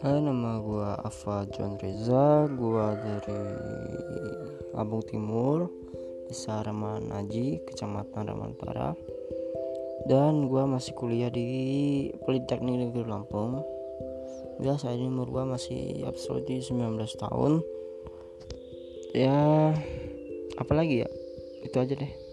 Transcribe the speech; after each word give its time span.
Hai 0.00 0.16
nama 0.16 0.56
gue 0.56 0.90
Ava 1.04 1.44
John 1.52 1.76
Reza. 1.76 2.48
Gue 2.48 2.86
dari 3.04 3.40
Lampung 4.72 5.04
Timur 5.04 5.68
Desa 6.24 6.64
Raman 6.64 7.12
Aji 7.12 7.60
Kecamatan 7.68 8.32
Ramanpara 8.32 8.96
Dan 10.08 10.48
gue 10.48 10.62
masih 10.64 10.96
kuliah 10.96 11.28
di 11.28 12.08
Politeknik 12.24 12.88
Negeri 12.88 13.04
Lampung. 13.04 13.60
Ya 14.64 14.80
saat 14.80 14.96
ini 14.96 15.12
umur 15.12 15.28
gua 15.28 15.44
masih 15.44 16.08
absolut 16.08 16.48
19 16.48 16.72
tahun. 17.20 17.60
Ya 19.12 19.72
apalagi 20.56 21.04
ya? 21.04 21.08
Itu 21.60 21.76
aja 21.76 21.92
deh. 21.92 22.29